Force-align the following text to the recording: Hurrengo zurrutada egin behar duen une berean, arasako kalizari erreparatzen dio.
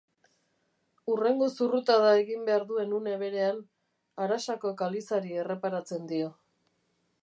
Hurrengo 1.11 1.49
zurrutada 1.57 2.15
egin 2.23 2.49
behar 2.49 2.67
duen 2.73 2.97
une 3.01 3.15
berean, 3.25 3.63
arasako 4.27 4.77
kalizari 4.85 5.41
erreparatzen 5.45 6.15
dio. 6.15 6.37